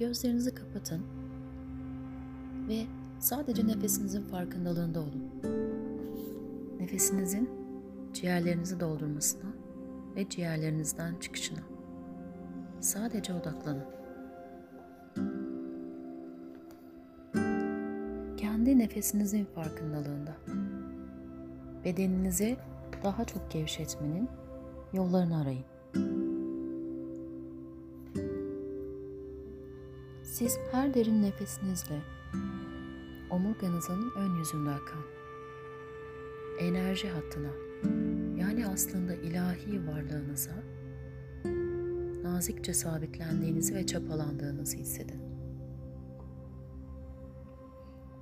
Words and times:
Gözlerinizi 0.00 0.54
kapatın 0.54 1.02
ve 2.68 2.86
sadece 3.18 3.66
nefesinizin 3.66 4.22
farkındalığında 4.22 5.00
olun. 5.00 5.30
Nefesinizin 6.80 7.50
ciğerlerinizi 8.12 8.80
doldurmasına 8.80 9.50
ve 10.16 10.28
ciğerlerinizden 10.28 11.14
çıkışına. 11.14 11.58
Sadece 12.80 13.32
odaklanın. 13.34 13.84
Kendi 18.36 18.78
nefesinizin 18.78 19.44
farkındalığında. 19.44 20.36
Bedeninizi 21.84 22.56
daha 23.04 23.24
çok 23.24 23.50
gevşetmenin 23.50 24.28
yollarını 24.92 25.40
arayın. 25.40 26.29
Siz 30.40 30.58
her 30.72 30.94
derin 30.94 31.22
nefesinizle 31.22 32.00
omurganızın 33.30 34.12
ön 34.16 34.38
yüzünde 34.38 34.70
akan 34.70 35.02
enerji 36.58 37.08
hattına 37.08 37.50
yani 38.38 38.66
aslında 38.66 39.14
ilahi 39.14 39.86
varlığınıza 39.86 40.52
nazikçe 42.22 42.74
sabitlendiğinizi 42.74 43.74
ve 43.74 43.86
çapalandığınızı 43.86 44.76
hissedin. 44.76 45.20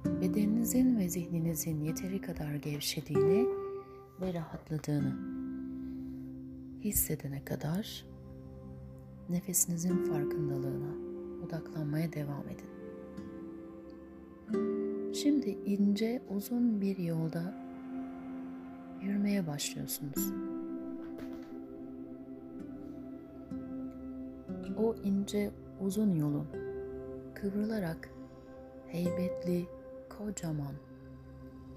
Bedeninizin 0.04 0.98
ve 0.98 1.08
zihninizin 1.08 1.80
yeteri 1.80 2.20
kadar 2.20 2.54
gevşediğini 2.54 3.48
ve 4.20 4.34
rahatladığını 4.34 5.16
hissedene 6.80 7.44
kadar 7.44 8.04
nefesinizin 9.28 10.04
farkındalığına 10.04 11.07
odaklanmaya 11.46 12.12
devam 12.12 12.44
edin. 12.48 12.68
Şimdi 15.14 15.50
ince 15.50 16.22
uzun 16.36 16.80
bir 16.80 16.98
yolda 16.98 17.54
yürümeye 19.02 19.46
başlıyorsunuz. 19.46 20.32
O 24.78 24.94
ince 25.04 25.50
uzun 25.80 26.14
yolun 26.14 26.46
kıvrılarak 27.34 28.10
heybetli, 28.86 29.66
kocaman, 30.18 30.74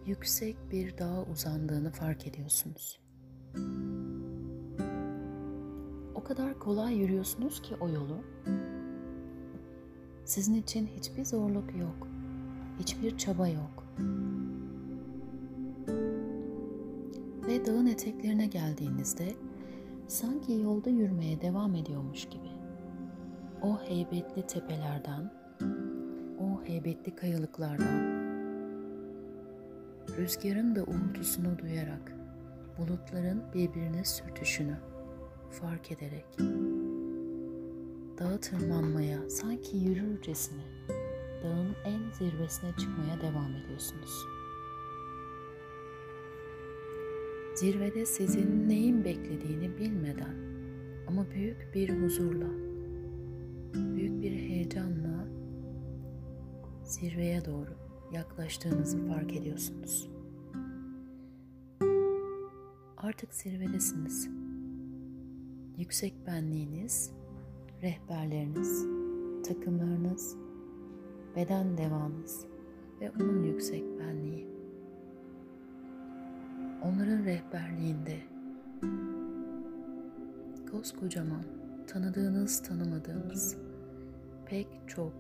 yüksek 0.06 0.58
bir 0.72 0.98
dağa 0.98 1.24
uzandığını 1.32 1.92
fark 1.92 2.28
ediyorsunuz. 2.28 3.00
O 6.16 6.24
kadar 6.24 6.60
kolay 6.60 6.98
yürüyorsunuz 6.98 7.62
ki 7.62 7.76
o 7.80 7.90
yolu. 7.90 8.18
Sizin 10.32 10.54
için 10.54 10.88
hiçbir 10.98 11.26
zorluk 11.26 11.76
yok. 11.76 12.08
Hiçbir 12.80 13.18
çaba 13.18 13.48
yok. 13.48 13.86
Ve 17.48 17.66
dağın 17.66 17.86
eteklerine 17.86 18.48
geldiğinizde 18.48 19.36
sanki 20.08 20.54
yolda 20.54 20.90
yürümeye 20.90 21.42
devam 21.42 21.76
ediyormuş 21.76 22.26
gibi. 22.26 22.50
O 23.62 23.82
heybetli 23.82 24.48
tepelerden, 24.48 25.32
o 26.40 26.64
heybetli 26.64 27.16
kayalıklardan, 27.16 28.02
rüzgarın 30.18 30.76
da 30.76 30.84
uğultusunu 30.84 31.60
duyarak 31.60 32.14
bulutların 32.78 33.44
birbirine 33.54 34.06
sürtüşünü 34.06 34.78
fark 35.50 35.92
ederek 35.92 36.26
dağa 38.22 38.38
tırmanmaya 38.38 39.30
sanki 39.30 39.78
yürürcesine 39.78 40.62
dağın 41.44 41.76
en 41.86 42.12
zirvesine 42.12 42.70
çıkmaya 42.78 43.22
devam 43.22 43.56
ediyorsunuz. 43.56 44.26
Zirvede 47.56 48.06
sizin 48.06 48.70
neyin 48.70 49.06
beklediğini 49.06 49.78
bilmeden 49.78 50.36
ama 51.08 51.32
büyük 51.32 51.72
bir 51.74 52.04
huzurla, 52.04 52.50
büyük 53.74 54.22
bir 54.22 54.32
heyecanla 54.32 55.28
zirveye 56.84 57.46
doğru 57.46 57.74
yaklaştığınızı 58.12 59.08
fark 59.08 59.34
ediyorsunuz. 59.34 60.10
Artık 62.98 63.34
zirvedesiniz. 63.34 64.30
Yüksek 65.78 66.28
benliğiniz, 66.28 67.21
rehberleriniz, 67.82 68.86
takımlarınız, 69.48 70.36
beden 71.36 71.78
devanız 71.78 72.46
ve 73.02 73.12
onun 73.12 73.44
yüksek 73.44 73.84
benliği. 74.00 74.48
Onların 76.84 77.26
rehberliğinde 77.26 78.18
koskocaman 80.72 81.44
tanıdığınız 81.88 82.64
tanımadığınız 82.64 83.58
pek 84.46 84.68
çok 84.88 85.14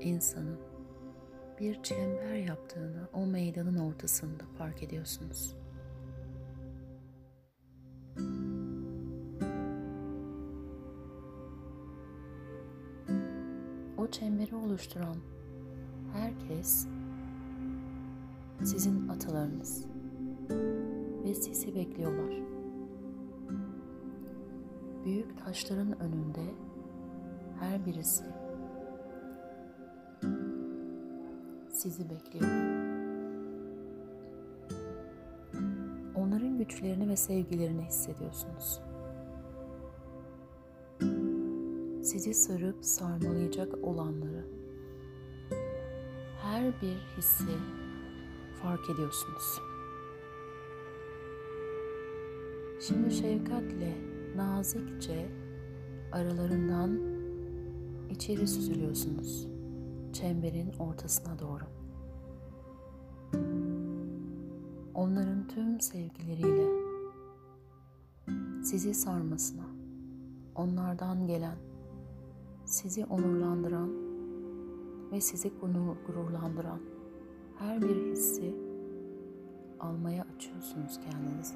insanın 0.00 0.58
bir 1.60 1.82
çember 1.82 2.34
yaptığını 2.34 3.08
o 3.12 3.26
meydanın 3.26 3.76
ortasında 3.76 4.44
fark 4.58 4.82
ediyorsunuz. 4.82 5.59
Çemberi 14.10 14.54
oluşturan 14.54 15.16
herkes 16.12 16.86
sizin 18.64 19.08
atalarınız 19.08 19.86
ve 21.24 21.34
sizi 21.34 21.74
bekliyorlar. 21.74 22.34
Büyük 25.04 25.44
taşların 25.44 26.00
önünde 26.00 26.44
her 27.60 27.86
birisi 27.86 28.24
sizi 31.70 32.10
bekliyor. 32.10 32.50
Onların 36.14 36.58
güçlerini 36.58 37.08
ve 37.08 37.16
sevgilerini 37.16 37.82
hissediyorsunuz. 37.82 38.89
Sizi 42.10 42.34
sarıp 42.34 42.84
sarmalayacak 42.84 43.78
olanları 43.82 44.44
her 46.42 46.82
bir 46.82 46.96
hissi 47.16 47.52
fark 48.62 48.90
ediyorsunuz. 48.90 49.60
Şimdi 52.80 53.10
şefkatle, 53.14 53.96
nazikçe 54.36 55.28
aralarından 56.12 57.00
içeri 58.10 58.48
süzülüyorsunuz. 58.48 59.48
Çemberin 60.12 60.72
ortasına 60.78 61.38
doğru. 61.38 61.64
Onların 64.94 65.48
tüm 65.48 65.80
sevgileriyle 65.80 66.68
sizi 68.62 68.94
sarmasına, 68.94 69.66
onlardan 70.54 71.26
gelen, 71.26 71.69
sizi 72.70 73.04
onurlandıran 73.04 73.90
ve 75.12 75.20
sizi 75.20 75.52
gururlandıran 76.06 76.80
her 77.58 77.82
bir 77.82 78.12
hissi 78.12 78.54
almaya 79.80 80.26
açıyorsunuz 80.36 81.00
kendinizi. 81.00 81.54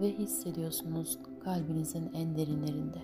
Ve 0.00 0.18
hissediyorsunuz 0.18 1.18
kalbinizin 1.44 2.10
en 2.14 2.36
derinlerinde. 2.36 3.02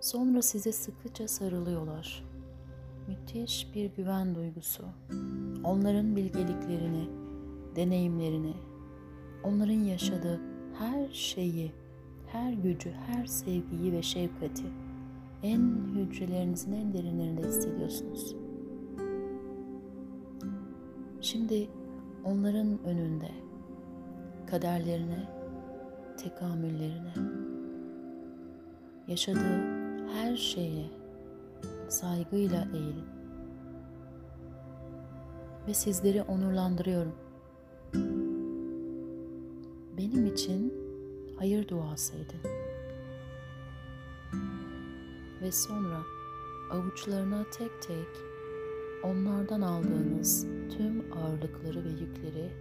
Sonra 0.00 0.42
size 0.42 0.72
sıkıca 0.72 1.28
sarılıyorlar. 1.28 2.24
Müthiş 3.08 3.74
bir 3.74 3.90
güven 3.96 4.34
duygusu. 4.34 4.84
Onların 5.64 6.16
bilgeliklerini, 6.16 7.08
deneyimlerini, 7.76 8.69
onların 9.44 9.84
yaşadığı 9.84 10.40
her 10.78 11.08
şeyi, 11.12 11.72
her 12.26 12.52
gücü, 12.52 12.92
her 12.92 13.26
sevgiyi 13.26 13.92
ve 13.92 14.02
şefkati 14.02 14.64
en 15.42 15.60
hücrelerinizin 15.94 16.72
en 16.72 16.94
derinlerinde 16.94 17.48
hissediyorsunuz. 17.48 18.36
Şimdi 21.20 21.68
onların 22.24 22.84
önünde 22.84 23.30
kaderlerine, 24.46 25.28
tekamüllerine, 26.16 27.14
yaşadığı 29.08 29.60
her 30.14 30.36
şeye 30.36 30.86
saygıyla 31.88 32.66
eğilin. 32.74 33.08
Ve 35.68 35.74
sizleri 35.74 36.22
onurlandırıyorum. 36.22 37.14
Benim 40.00 40.26
için 40.26 40.74
hayır 41.36 41.68
duası 41.68 42.16
edin. 42.16 42.50
Ve 45.42 45.52
sonra 45.52 46.02
avuçlarına 46.70 47.44
tek 47.58 47.82
tek 47.82 48.08
onlardan 49.04 49.60
aldığınız 49.60 50.46
tüm 50.76 51.12
ağırlıkları 51.12 51.84
ve 51.84 51.88
yükleri 51.88 52.52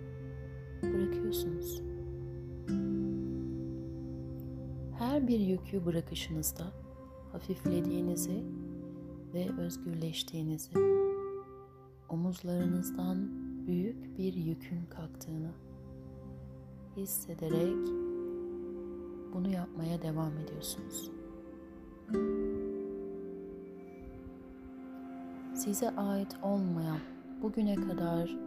bırakıyorsunuz. 0.83 1.81
Her 4.97 5.27
bir 5.27 5.39
yükü 5.39 5.85
bırakışınızda 5.85 6.71
hafiflediğinizi 7.31 8.43
ve 9.33 9.49
özgürleştiğinizi, 9.59 10.71
omuzlarınızdan 12.09 13.29
büyük 13.67 14.17
bir 14.17 14.33
yükün 14.33 14.85
kalktığını 14.85 15.51
hissederek 16.99 17.87
bunu 19.33 19.49
yapmaya 19.49 20.01
devam 20.01 20.37
ediyorsunuz. 20.37 21.11
Size 25.55 25.89
ait 25.89 26.35
olmayan 26.43 26.99
bugüne 27.41 27.75
kadar 27.75 28.37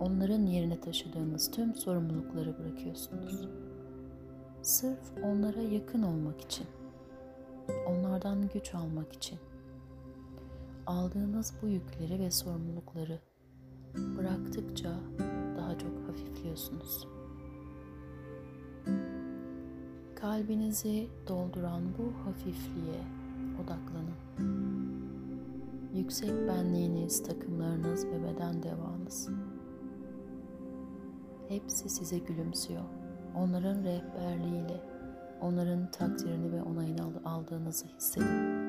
onların 0.00 0.46
yerine 0.46 0.80
taşıdığınız 0.80 1.50
tüm 1.50 1.74
sorumlulukları 1.74 2.58
bırakıyorsunuz. 2.58 3.48
Sırf 4.62 5.12
onlara 5.24 5.60
yakın 5.60 6.02
olmak 6.02 6.40
için, 6.40 6.66
onlardan 7.88 8.48
güç 8.54 8.74
almak 8.74 9.12
için 9.12 9.38
aldığınız 10.86 11.54
bu 11.62 11.68
yükleri 11.68 12.18
ve 12.18 12.30
sorumlulukları 12.30 13.20
bıraktıkça 13.96 14.90
daha 15.56 15.78
çok 15.78 16.08
hafifliyorsunuz. 16.08 17.06
Kalbinizi 20.22 21.08
dolduran 21.28 21.82
bu 21.98 22.12
hafifliğe 22.24 23.02
odaklanın. 23.62 24.16
Yüksek 25.94 26.48
benliğiniz, 26.48 27.22
takımlarınız 27.22 28.06
ve 28.06 28.22
beden 28.22 28.62
devanız. 28.62 29.28
Hepsi 31.48 31.88
size 31.88 32.18
gülümsüyor. 32.18 32.82
Onların 33.36 33.84
rehberliğiyle, 33.84 34.80
onların 35.40 35.90
takdirini 35.90 36.52
ve 36.52 36.62
onayını 36.62 37.02
aldığınızı 37.24 37.86
hissedin. 37.86 38.62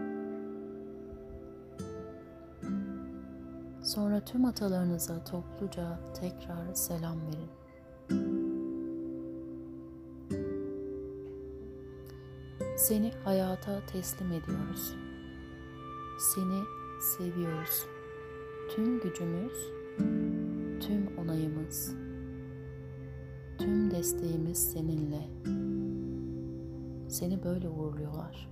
Sonra 3.83 4.19
tüm 4.25 4.45
atalarınıza 4.45 5.23
topluca 5.23 5.99
tekrar 6.13 6.73
selam 6.73 7.21
verin. 7.27 7.62
Seni 12.75 13.11
hayata 13.23 13.85
teslim 13.85 14.31
ediyoruz. 14.31 14.95
Seni 16.19 16.63
seviyoruz. 17.17 17.85
Tüm 18.75 18.99
gücümüz, 19.01 19.53
tüm 20.87 21.17
onayımız, 21.17 21.95
tüm 23.57 23.91
desteğimiz 23.91 24.71
seninle. 24.71 25.29
Seni 27.09 27.43
böyle 27.43 27.69
uğurluyorlar. 27.69 28.49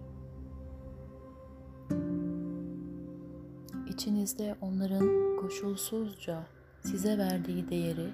İçinizde 3.89 4.55
onların 4.61 5.37
koşulsuzca 5.41 6.45
size 6.81 7.17
verdiği 7.17 7.69
değeri, 7.69 8.09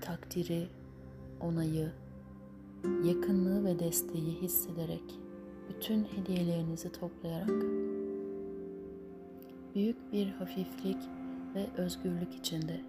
takdiri, 0.00 0.68
onayı, 1.40 1.92
yakınlığı 3.04 3.64
ve 3.64 3.78
desteği 3.78 4.42
hissederek 4.42 5.20
bütün 5.68 6.04
hediyelerinizi 6.04 6.92
toplayarak 6.92 7.62
büyük 9.74 10.12
bir 10.12 10.26
hafiflik 10.30 10.98
ve 11.54 11.66
özgürlük 11.76 12.34
içinde 12.34 12.80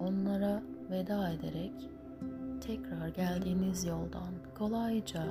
onlara 0.00 0.62
veda 0.90 1.30
ederek 1.30 1.72
tekrar 2.60 3.08
geldiğiniz 3.08 3.84
yoldan 3.84 4.34
kolayca 4.58 5.26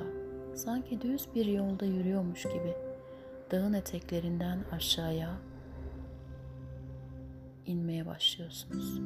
sanki 0.55 1.01
düz 1.01 1.27
bir 1.35 1.45
yolda 1.45 1.85
yürüyormuş 1.85 2.43
gibi 2.43 2.75
dağın 3.51 3.73
eteklerinden 3.73 4.59
aşağıya 4.71 5.37
inmeye 7.65 8.05
başlıyorsunuz. 8.05 9.01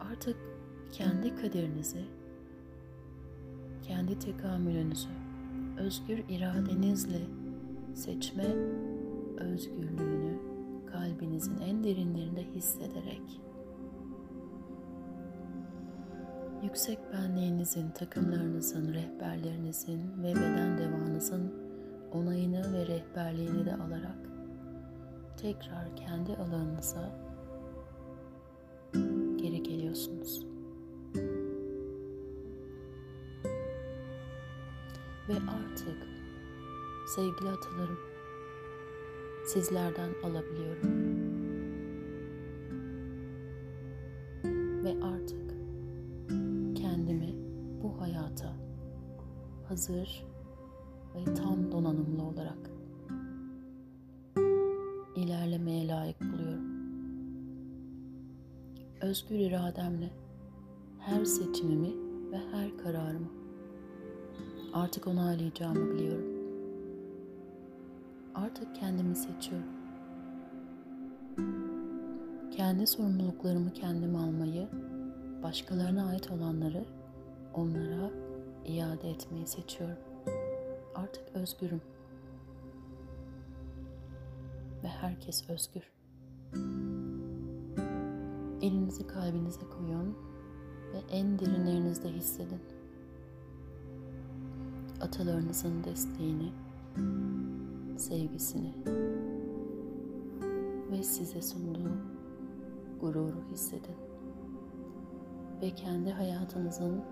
Artık 0.00 0.53
kendi 0.94 1.36
kaderinizi, 1.36 2.04
kendi 3.82 4.18
tekamülünüzü 4.18 5.08
özgür 5.78 6.18
iradenizle 6.28 7.20
seçme 7.94 8.44
özgürlüğünü 9.36 10.38
kalbinizin 10.92 11.58
en 11.58 11.84
derinlerinde 11.84 12.42
hissederek 12.42 13.40
yüksek 16.62 16.98
benliğinizin, 17.12 17.90
takımlarınızın, 17.90 18.94
rehberlerinizin 18.94 20.22
ve 20.22 20.34
beden 20.34 20.78
devanızın 20.78 21.54
onayını 22.12 22.72
ve 22.72 22.86
rehberliğini 22.86 23.66
de 23.66 23.74
alarak 23.74 24.18
tekrar 25.36 25.96
kendi 25.96 26.36
alanınıza 26.36 27.23
artık 35.84 36.08
sevgili 37.06 37.48
atalarım 37.50 37.98
sizlerden 39.46 40.10
alabiliyorum. 40.22 41.04
Ve 44.84 45.04
artık 45.04 45.54
kendimi 46.74 47.34
bu 47.82 48.00
hayata 48.00 48.56
hazır 49.68 50.26
ve 51.14 51.34
tam 51.34 51.72
donanımlı 51.72 52.22
olarak 52.22 52.70
ilerlemeye 55.16 55.88
layık 55.88 56.20
buluyorum. 56.20 56.74
Özgür 59.00 59.36
irademle 59.38 60.10
her 60.98 61.24
seçimimi 61.24 61.92
ve 62.32 62.38
her 62.52 62.78
kararımı 62.78 63.43
artık 64.74 65.06
onaylayacağımı 65.06 65.94
biliyorum. 65.94 66.24
Artık 68.34 68.74
kendimi 68.74 69.16
seçiyorum. 69.16 69.68
Kendi 72.50 72.86
sorumluluklarımı 72.86 73.72
kendim 73.72 74.16
almayı, 74.16 74.68
başkalarına 75.42 76.08
ait 76.08 76.30
olanları 76.30 76.84
onlara 77.54 78.10
iade 78.66 79.10
etmeyi 79.10 79.46
seçiyorum. 79.46 79.98
Artık 80.94 81.22
özgürüm. 81.34 81.80
Ve 84.82 84.88
herkes 84.88 85.50
özgür. 85.50 85.92
Elinizi 88.62 89.06
kalbinize 89.06 89.60
koyun 89.78 90.16
ve 90.92 90.98
en 91.10 91.38
derinlerinizde 91.38 92.08
hissedin. 92.08 92.73
Atalarınızın 95.00 95.84
desteğini, 95.84 96.52
sevgisini 97.98 98.74
ve 100.90 101.02
size 101.02 101.42
sunduğu 101.42 101.92
gururu 103.00 103.44
hissedin. 103.52 103.96
Ve 105.62 105.70
kendi 105.70 106.10
hayatınızın 106.10 107.02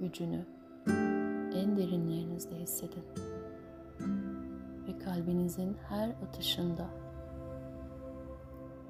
gücünü 0.00 0.46
en 1.54 1.76
derinlerinizde 1.76 2.54
hissedin. 2.54 3.04
Ve 4.88 4.98
kalbinizin 4.98 5.76
her 5.88 6.08
atışında 6.08 6.86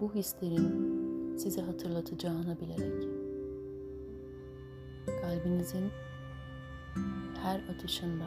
bu 0.00 0.14
hislerin 0.14 0.94
size 1.36 1.62
hatırlatacağını 1.62 2.60
bilerek 2.60 3.13
kalbinizin 5.34 5.90
her 7.42 7.60
atışında 7.74 8.24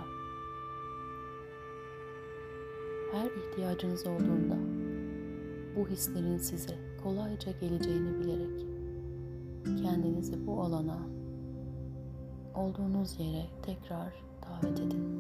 her 3.12 3.26
ihtiyacınız 3.32 4.08
olduğunda 4.08 4.56
bu 5.76 5.88
hislerin 5.88 6.38
size 6.38 6.76
kolayca 7.04 7.52
geleceğini 7.52 8.20
bilerek 8.20 8.66
kendinizi 9.82 10.48
bu 10.48 10.62
alana 10.62 11.00
olduğunuz 12.56 13.20
yere 13.20 13.46
tekrar 13.66 14.14
davet 14.42 14.80
edin. 14.80 15.17